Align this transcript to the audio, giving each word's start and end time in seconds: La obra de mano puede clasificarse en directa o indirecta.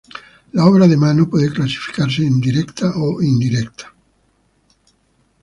La 0.53 0.65
obra 0.65 0.87
de 0.87 0.97
mano 0.97 1.29
puede 1.29 1.53
clasificarse 1.53 2.25
en 2.25 2.41
directa 2.41 2.91
o 2.95 3.21
indirecta. 3.21 3.93